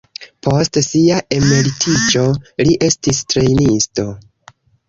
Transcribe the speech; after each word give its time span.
Post 0.45 0.79
sia 0.85 1.19
emeritiĝo, 1.37 2.25
li 2.65 2.75
estis 2.89 3.23
trejnisto. 3.35 4.09